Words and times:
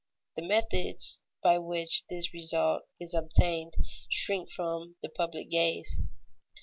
The 0.35 0.41
methods 0.41 1.19
by 1.43 1.59
which 1.59 2.07
this 2.09 2.33
result 2.33 2.85
is 2.99 3.13
obtained 3.13 3.75
shrink 4.09 4.49
from 4.49 4.95
the 5.03 5.09
public 5.09 5.51
gaze. 5.51 5.99